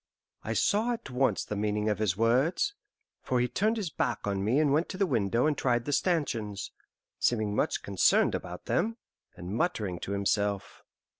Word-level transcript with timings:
I 0.43 0.53
saw 0.53 0.93
at 0.93 1.11
once 1.11 1.45
the 1.45 1.55
meaning 1.55 1.87
of 1.87 1.99
his 1.99 2.17
words, 2.17 2.73
for 3.21 3.39
he 3.39 3.47
turned 3.47 3.77
his 3.77 3.91
back 3.91 4.25
on 4.25 4.43
me 4.43 4.57
and 4.59 4.73
went 4.73 4.89
to 4.89 4.97
the 4.97 5.05
window 5.05 5.45
and 5.45 5.55
tried 5.55 5.85
the 5.85 5.93
stanchions, 5.93 6.71
seeming 7.19 7.55
much 7.55 7.83
concerned 7.83 8.33
about 8.33 8.65
them, 8.65 8.97
and 9.35 9.53
muttering 9.53 9.99
to 9.99 10.13
himself. 10.13 10.81